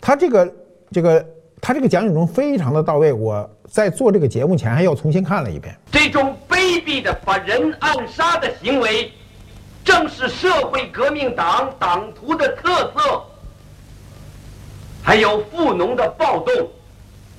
[0.00, 0.52] 他这个。
[0.94, 1.26] 这个
[1.60, 5.76] 他这个讲演中非常的到位，我在做这个节目前还要重新看了一遍。
[5.90, 9.10] 这种卑鄙的把人暗杀的行为，
[9.84, 13.20] 正是社会革命党党徒的特色。
[15.02, 16.70] 还有富农的暴动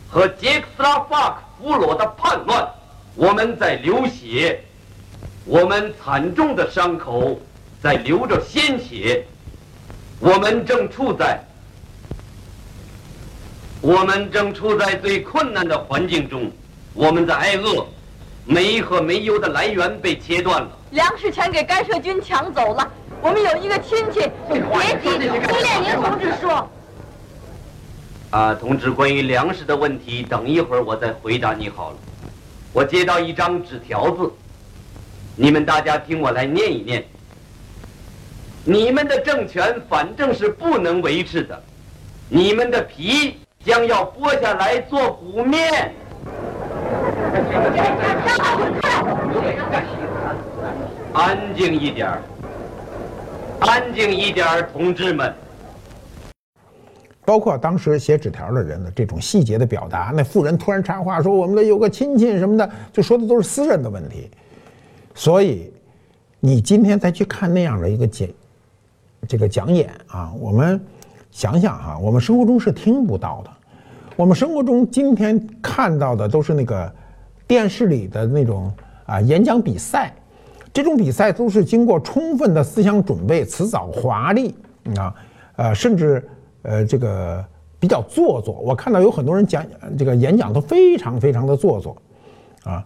[0.09, 2.67] 和杰克斯拉法克俘虏的叛乱，
[3.15, 4.59] 我们在流血，
[5.45, 7.39] 我们惨重的伤口
[7.81, 9.25] 在流着鲜血，
[10.19, 11.39] 我们正处在。
[13.85, 16.51] 我们正处在最困难的环境中，
[16.95, 17.85] 我们在挨饿，
[18.43, 22.91] 煤和煤油的来源被切断了，粮食全给干涉军抢走了。
[23.21, 24.59] 我们有一个亲戚，别
[25.03, 26.67] 急，听列宁同志说。
[28.31, 31.97] 啊，同志，关于粮食的问题，等一会儿我再回答你好了。
[32.73, 34.31] 我接到一张纸条子，
[35.35, 37.05] 你们大家听我来念一念。
[38.63, 41.63] 你们的政权反正是不能维持的，
[42.27, 43.37] 你们的皮。
[43.65, 45.91] 将要剥下来做鼓面。
[51.11, 52.21] 安静一点儿，
[53.61, 55.33] 安静一点儿，同志们。
[57.25, 64.29] 包括当时写纸条的人的这种细节的表达，那妇人突然插话说：“我们的有个亲戚什么的，就说的都是私人的问题。”
[65.15, 65.73] 所以，
[66.39, 68.29] 你今天再去看那样的一个讲，
[69.27, 70.79] 这个讲演啊，我们
[71.31, 73.49] 想想哈，我们生活中是听不到的。
[74.17, 76.89] 我们生活中今天看到的都是那个
[77.45, 78.71] 电视里的那种
[79.05, 80.13] 啊演讲比赛，
[80.71, 84.55] 这种比赛都是经过充分的思想准备，辞藻华丽
[84.97, 85.13] 啊，
[85.57, 86.25] 呃，甚至
[86.61, 87.43] 呃这个
[87.77, 88.53] 比较做作。
[88.61, 89.65] 我看到有很多人讲
[89.97, 91.97] 这个演讲都非常非常的做作，
[92.63, 92.85] 啊，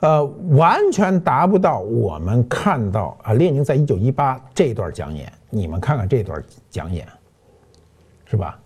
[0.00, 7.08] 呃，完全达不到我们看到啊列宁在一九一八这段讲演，你们看看这段讲演，
[8.26, 8.60] 是吧？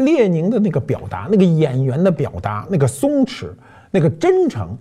[0.00, 3.48] 列宁的那个表达，那个演员的表达，那个松弛，
[3.90, 4.76] 那个真诚，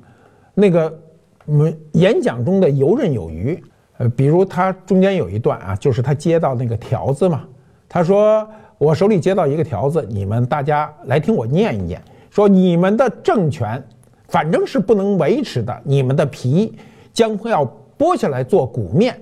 [0.54, 1.00] 那个
[1.48, 3.62] 嗯演讲中的游刃有余。
[3.98, 7.44] 呃，比如他中间有一段啊，就是他接到那个条子嘛，
[7.90, 8.48] 他说
[8.80, 13.84] ：“我手里接到一个条子，你们大家来听我念一念，说你们的政权
[14.30, 16.74] 反正是不能维持的，你们的皮
[17.12, 17.66] 将会要
[17.98, 19.20] 剥下来做鼓面，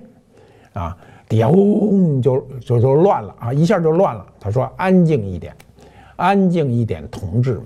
[0.74, 0.96] 啊，
[1.28, 4.24] 底下嗡就就就乱了啊，一下就乱了。
[4.38, 5.52] 他说安静一点。”
[6.18, 7.64] 安静一点，同志们，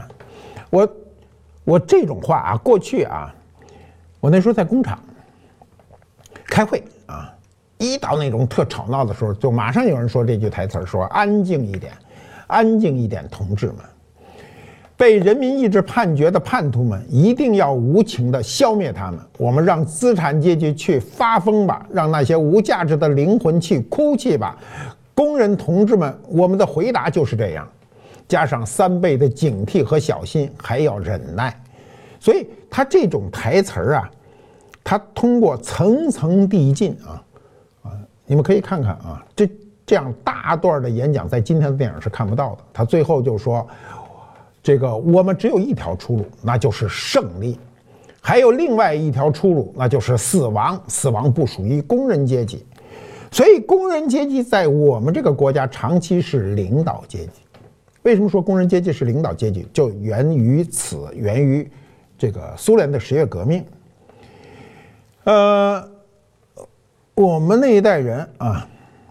[0.69, 0.89] 我
[1.65, 3.35] 我这种话啊，过去啊，
[4.21, 4.99] 我那时候在工厂
[6.45, 7.33] 开会啊，
[7.79, 11.95] 一到那种特吵闹的时候，就马上有人说这句台词说安静一点，
[12.47, 13.77] 安静一点，同志们，
[14.99, 24.59] 被人民意志判决的叛徒们一定要无情的消灭他们，我们让资产阶级去发疯吧，让那些无价值的灵魂去哭泣吧，
[25.15, 27.67] 工人同志们，我们的回答就是这样。
[28.33, 31.55] 加上三倍的警惕和小心，还要忍耐，
[32.19, 34.11] 所以他这种台词儿啊，
[34.83, 37.23] 他通过层层递进啊，
[37.83, 37.93] 啊，
[38.25, 39.47] 你们可以看看啊，这
[39.85, 42.65] 这样大段的演讲在今天的电影是看不到的。
[42.73, 43.69] 他最后就说
[44.63, 47.59] ：“这个我们只有一条出路，那就是胜利；
[48.23, 50.83] 还有另外一条出路，那就是死亡。
[50.89, 52.65] 死亡不属于工人阶级，
[53.31, 57.33] 所以工人阶级在我们这个国家长期是领导阶级。”
[58.03, 59.65] 为什么说工人阶级是领导阶级？
[59.73, 61.71] 就源于此，源于
[62.19, 63.65] 这个苏联的十月革命。
[65.25, 65.89] 呃，
[67.15, 68.69] 我们那一代人啊，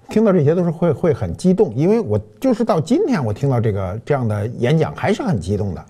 [0.09, 5.85] 听到这些都是会会很激动，因为我就是到今天我听到这个这样的演讲还是很激动的。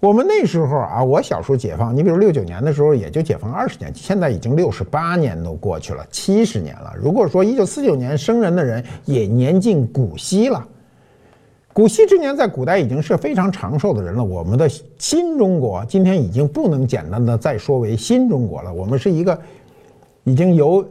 [0.00, 6.94] 我们那时候啊，我小时候解放，你比如六九年的时候也就解放二十年，现在已经六十八年都过去了，七十年了。
[6.96, 10.66] 如果说一九四九年生人的人也年近古稀了。
[11.72, 14.22] 古稀之年在古代已经是非常长寿的人了。
[14.22, 14.68] 我们的
[14.98, 19.38] 新中国今天已经不能简单的再说为新中国了，我们是一个
[20.24, 20.84] 已经由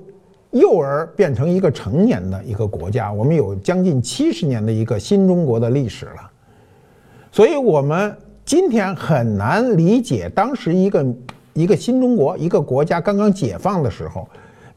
[0.52, 6.32] 幼儿变成一个成年的一个国家，我们有将近七十年的一个新中国的历史了。
[7.32, 8.16] 所以，我们
[8.46, 11.06] 今天很难理解当时一个
[11.54, 14.28] 一个新中国一个国家刚刚解放的时候，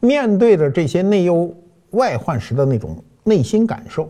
[0.01, 1.51] 面对着这些内忧
[1.91, 4.09] 外患时的那种内心感受。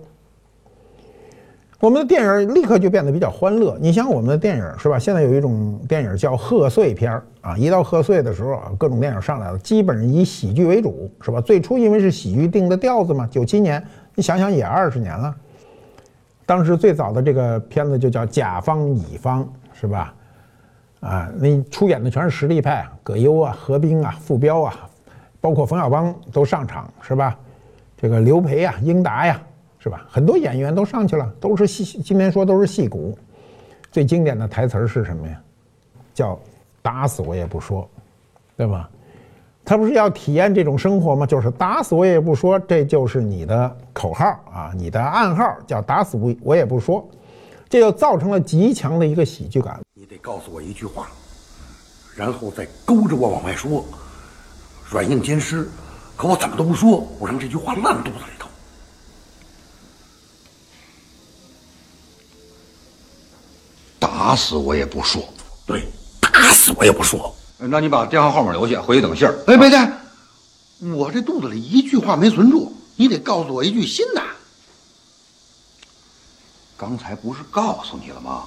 [1.82, 3.76] 我们的电影立刻就变得比较欢乐。
[3.80, 4.96] 你想，我们的电影是吧？
[5.00, 11.40] 现在有一种电影叫贺岁片儿啊，一到贺岁的时候啊，各种电影上来了，基本上以喜剧为主，是吧？
[11.40, 15.34] 最初因为是喜剧定的调子嘛，九七年，你想想也二十年了。
[16.46, 20.14] 当时最早的这个片子就叫甲方乙方，是吧？
[21.00, 24.88] 啊，那出演的全是实力派，葛优啊、何冰啊、傅彪啊，
[25.40, 27.36] 包括冯小刚都上场，是吧？
[27.96, 29.42] 这个刘培啊、英达呀。
[29.82, 30.06] 是吧？
[30.08, 32.00] 很多演员都上去了，都是戏。
[32.00, 33.18] 今天说都是戏骨。
[33.90, 35.40] 最经典的台词是什么呀？
[36.14, 36.38] 叫
[36.80, 37.88] “打死我也不说”，
[38.56, 38.88] 对吧？
[39.64, 41.26] 他不是要体验这种生活吗？
[41.26, 47.04] 就是打死我也不说，这就是你的口号啊，你的暗号叫“打死我我也不说”，
[47.68, 49.80] 这就造成了极强的一个喜剧感。
[49.94, 51.08] 你得告诉我一句话，
[52.14, 53.84] 然后再勾着我往外说，
[54.90, 55.68] 软硬兼施。
[56.16, 58.48] 可我怎么都不说，我让这句话烂肚子里头。
[64.22, 65.20] 打死我也不说，
[65.66, 65.84] 对，
[66.20, 67.34] 打死我也不说。
[67.58, 69.36] 那你把电话号码留下，回去等信儿。
[69.48, 69.76] 哎，别介，
[70.94, 74.22] 我这肚子里一句话没存住，你得告诉我一句新的。
[76.76, 78.44] 刚才不是告诉你了吗？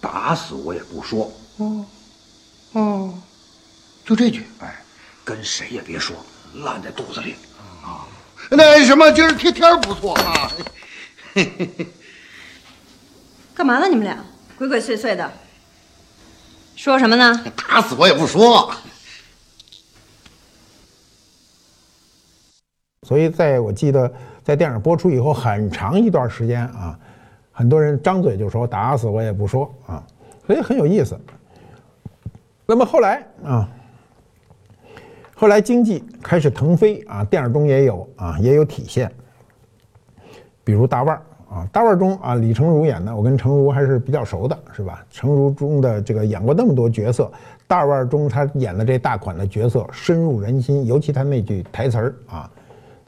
[0.00, 1.32] 打死我也不说。
[1.56, 1.84] 哦，
[2.74, 3.14] 哦，
[4.06, 4.46] 就这句。
[4.60, 4.80] 哎，
[5.24, 6.14] 跟谁也别说，
[6.62, 7.34] 烂在肚子里。
[7.82, 8.06] 啊，
[8.48, 10.52] 那什么，今儿天天不错啊。
[11.34, 11.86] 嘿嘿嘿
[13.56, 14.24] 干嘛呢，你们俩？
[14.56, 15.30] 鬼鬼祟祟的，
[16.76, 17.44] 说什么呢？
[17.56, 18.72] 打死我也不说。
[23.02, 24.10] 所以，在我记得，
[24.44, 26.98] 在电影播出以后很长一段时间啊，
[27.50, 30.02] 很多人张嘴就说“打死我也不说”啊，
[30.46, 31.18] 所以很有意思。
[32.64, 33.68] 那么后来啊，
[35.34, 39.12] 后来经济开始腾飞啊，电影中也有啊，也有体现，
[40.62, 41.22] 比如大腕儿。
[41.54, 45.06] 啊，大腕中啊，李成儒演的，我跟成儒还是比较熟的，是吧？
[45.08, 47.30] 成儒中的这个演过那么多角色，
[47.68, 52.50] 大腕中他演的这大款的角色深入人心，尤其他那句台词儿啊，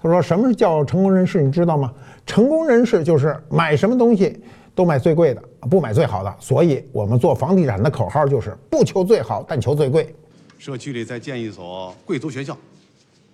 [0.00, 1.42] 他说：“什么叫成功人士？
[1.42, 1.92] 你知道吗？
[2.24, 4.40] 成功人士就是买什么东西
[4.76, 6.32] 都买最贵的，不买最好的。
[6.38, 10.14] 所以我们做房地产的口号就是不求最好，但求最贵。
[10.56, 12.56] 社区里再建一所贵族学校，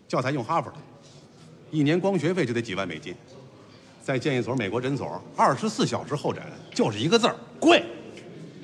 [0.08, 0.76] 教材用哈佛的，
[1.70, 3.14] 一年光学费就得几万美金。”
[4.02, 6.42] 再建一所美国诊所，二十四小时候诊，
[6.74, 7.84] 就是一个字儿贵。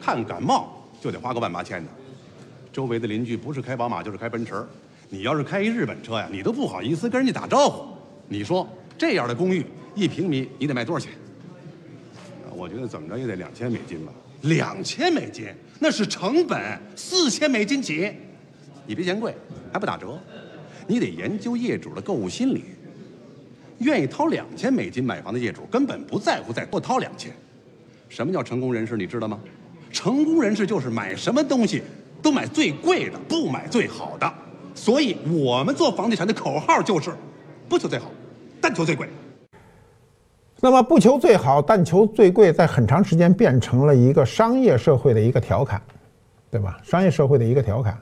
[0.02, 1.90] 看感冒就得花个万八千的。
[2.72, 4.66] 周围的邻居不是开宝马就是开奔驰，
[5.08, 7.86] 你要是开一日本车呀，你都不好意思跟人家打招呼。
[8.26, 9.64] 你说这样的公寓
[9.94, 11.12] 一平米你得卖多少钱？
[12.50, 14.12] 我觉得怎么着也得两千美金吧。
[14.42, 15.46] 两千美金
[15.78, 18.12] 那是成本，四千美金起。
[18.86, 19.34] 你别嫌贵，
[19.72, 20.18] 还不打折。
[20.86, 22.64] 你得研究业主的购物心理。
[23.78, 27.30] 愿意掏两千美金买房的业主根本不在乎再多掏两千。
[28.08, 28.96] 什么叫成功人士？
[28.96, 29.38] 你知道吗？
[29.92, 31.82] 成功人士就是买什么东西
[32.20, 34.32] 都买最贵的，不买最好的。
[34.74, 37.10] 所以我们做房地产的口号就是
[37.68, 38.10] 不求最好，
[38.60, 39.08] 但求最贵。
[40.60, 45.80] 那么不求最好，但求最贵，在很长时间变成了一个商业社会的一个调侃，
[46.50, 46.78] 对吧？
[46.82, 47.96] 商业社会的一个调侃。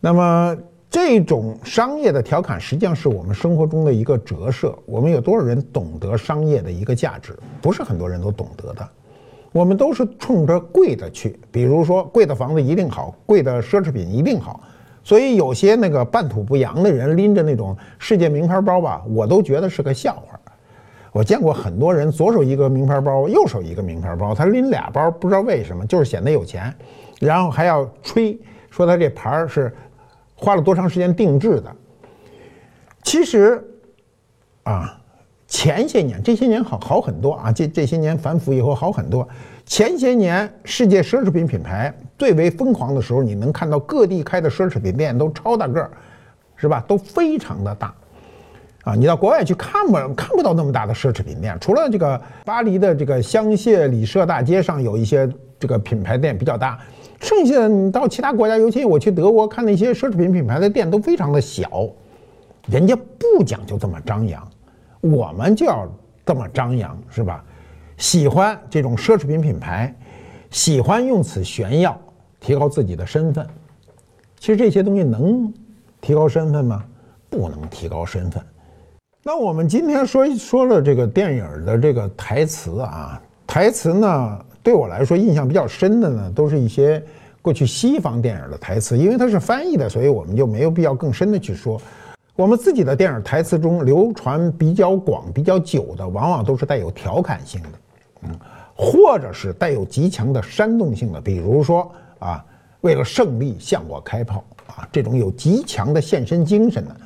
[0.00, 0.56] 那么。
[0.90, 4.76] 这种商业的调侃，实际上是我们生活中的一个折射。
[4.84, 7.32] 我们有多少人懂得商业的一个价值？
[7.62, 8.88] 不是很多人都懂得的。
[9.52, 14.60] 我们都是冲着贵的去，比如说贵的房子一定好，贵的奢侈品一定好。
[15.04, 20.40] 所以有些那个半土不洋的人拎着那种世界名牌包吧，我都觉得是个笑话。
[21.12, 26.74] 我见过很多人左手一个名牌包，右手一个名牌包，他拎俩包，不知道为什么，就是显得有钱，
[27.20, 28.36] 然后还要吹
[28.70, 29.72] 说他这牌是。
[30.40, 31.76] 花了多长时间定制的？
[33.02, 33.62] 其实，
[34.62, 34.98] 啊，
[35.46, 39.28] 前些年这些年好好很多啊，这这些年反腐以后好很多。
[39.66, 45.90] 前些年世界奢侈品品牌最为疯狂的时候，你能看到各地开的奢侈品店都超大个儿，
[46.56, 46.82] 是吧？
[46.88, 47.94] 都非常的大，
[48.84, 56.78] 啊，你到国外去看不看不到那么大的奢侈品店，除了这个巴黎的这个香榭里舍大街上有一些这个品牌店比较大。
[57.20, 61.88] 剩下的你到其他国家，尤其我去德国看那些奢侈品品牌的店，都非常的小，
[62.68, 64.46] 人家不讲究这么张扬，
[65.00, 65.86] 我们就要
[66.24, 67.44] 这么张扬，是吧？
[67.98, 69.94] 喜欢这种奢侈品品牌，
[70.50, 71.96] 喜欢用此炫耀，
[72.40, 73.46] 提高自己的身份。
[74.38, 75.52] 其实这些东西能
[76.00, 76.82] 提高身份吗？
[77.28, 78.42] 不能提高身份。
[79.22, 87.02] 那我们今天说说了这个电影的这个台词啊，台词呢，对我来说印象比较深的呢，都是一些
[87.40, 91.80] 过去西方电影的台词，因为它是翻译的，所以我们就没有必要更深的去说。
[92.36, 97.68] 我们自己的电影台词中流传比较广、比较久的，往往都是带有调侃性的，
[98.22, 98.30] 嗯，
[98.74, 102.44] 或者是带有极强的煽动性的，比如说啊，
[102.82, 106.96] 为了胜利向我开炮啊，这种有极强的献身精神的。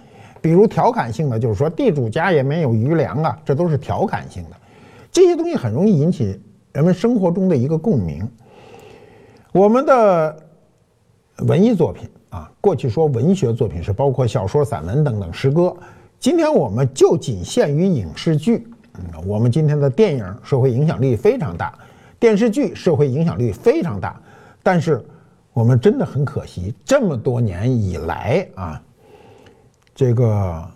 [0.40, 4.50] 比如调侃性的，就是说地主家也没有余粮啊，这都是调侃性的。
[5.10, 6.38] 这些东西很容易引起
[6.74, 8.28] 人们生活中的一个共鸣。
[9.52, 10.36] 我们的
[11.46, 15.74] 文艺作品啊，过去说文学作品是包括小说、散文等等诗歌，
[16.18, 18.66] 今天我们就仅限于影视剧。
[18.98, 21.78] 嗯，我们今天的电影社会影响力非常大，
[22.18, 24.20] 电视剧社会影响力非常大，
[24.60, 25.04] 但是
[25.52, 28.82] 我们真的很可惜，这么多年以来啊。
[29.94, 30.68] 这个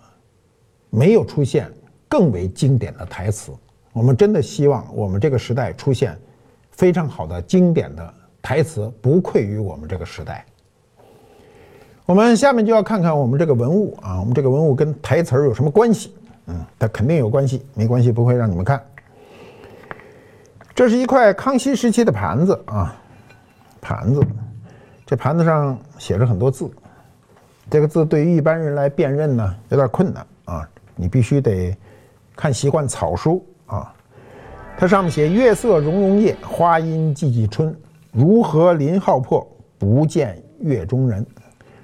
[0.89, 1.69] 没有出现
[2.07, 3.51] 更为经典的台词，
[3.93, 6.17] 我们真的希望我们这个时代出现
[6.71, 10.45] 非常好的经典的台词，不愧于我们这个时代。
[12.05, 16.15] 我们下面就要看看我们这个文物啊，我们这个文物跟台词有什么关系？
[16.47, 18.81] 嗯，它肯定有关系，没关系不会让你们看。
[20.73, 22.95] 这是一块康熙时期的盘子啊，
[23.81, 24.21] 盘子，
[25.05, 26.69] 这盘子上写着很多字。
[27.69, 30.67] 这个字对于一般人来辨认呢，有点困难啊！
[30.95, 31.77] 你必须得
[32.35, 33.93] 看习惯草书啊。
[34.77, 37.75] 它上面写“月色融融夜，花阴寂寂春。
[38.11, 39.45] 如何林浩破，
[39.77, 41.25] 不见月中人？”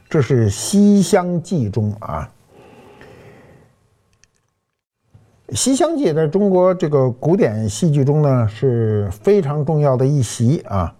[0.09, 2.29] 这是《西厢记》中啊，
[5.55, 10.95] 《西厢记》在中国这个古典戏剧中呢是非常重要的一席啊。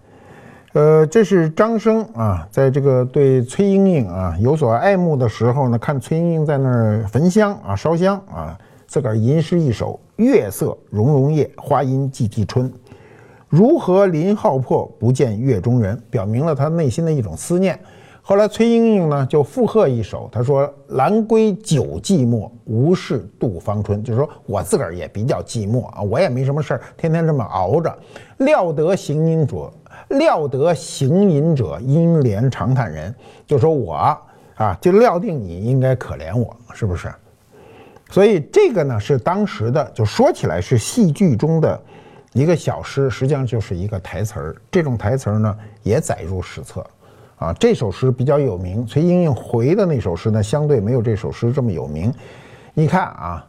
[0.74, 12.72] 呃，这是张生啊，在这个对崔莺莺啊有所爱慕的时候呢，看崔莺莺在那儿焚香啊、烧香啊，自个儿吟诗一首：“月色融融夜，花阴寂寂春。
[13.48, 17.80] 如何临浩破，不见月中人？”表明了他内心的一种思念。
[18.22, 27.96] 后来崔莺莺呢就附和一首，他说：“兰归久寂寞，无事度芳春。”就是说我自个儿也比较寂寞啊，我也没什么事儿，天天这么熬着。
[28.38, 29.72] 料得行吟者。
[30.10, 33.14] 料得行吟者应怜长叹人，
[33.48, 33.94] 就说我
[34.56, 37.12] 啊，就料定你应该可怜我，是不是？
[38.16, 41.78] 所以这个呢是当时的，就说起来是戏剧中的
[42.32, 44.56] 一个小诗，实际上就是一个台词儿。
[44.72, 46.82] 这种台词儿呢也载入史册，
[47.36, 48.86] 啊，这首诗比较有名。
[48.86, 52.10] 崔莺莺回的那首诗呢，相对没有这首诗这么有名。
[52.74, 53.46] 你看啊，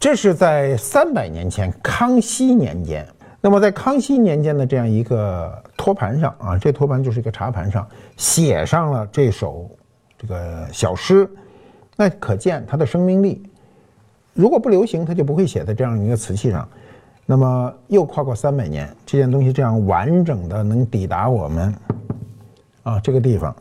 [0.00, 3.06] 这是在三百年前，康熙年间。
[3.40, 7.86] 那么在康熙年间的这样一个托盘上啊，这托盘就是一个茶盘上
[8.16, 9.70] 写上了这首
[10.18, 11.30] 这个小诗，
[11.96, 13.42] 那可见它的生命力。
[14.34, 16.68] 如果不流行，它就不会写在这样一个瓷器上。
[17.24, 21.74] 那么又跨过三百年，这件东西这样完整的能抵达我们
[22.84, 23.56] 啊这个地方，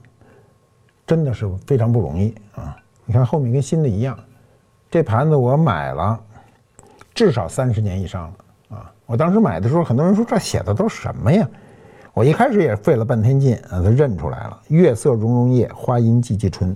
[1.07, 2.77] 真的是非常不容易啊！
[3.05, 4.19] 你看后面跟新的一样，
[4.91, 6.19] 这盘子我买了
[7.13, 8.31] 至少三十年以上
[8.69, 8.91] 了啊。
[9.07, 11.47] 我当时买的时候，很多人说这写的都是什么呀？
[12.13, 16.75] 我一开始也费了半天劲啊，他认出来了：“月色融融夜，花阴寂寂春。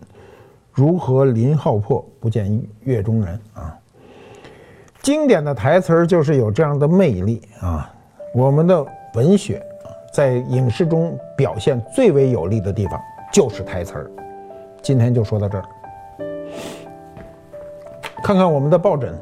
[0.79, 3.77] 如何临浩破，不见月中人？”啊，
[5.01, 7.93] 经典的台词儿就是有这样的魅力啊！
[8.33, 9.61] 我们的文学
[10.13, 12.97] 在影视中表现最为有力的地方
[13.33, 14.11] 就是台词儿。
[14.81, 15.65] 今天就说到这儿，
[18.23, 19.13] 看看我们的抱枕。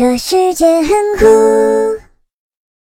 [0.00, 0.88] 这世界很
[1.18, 1.69] 酷。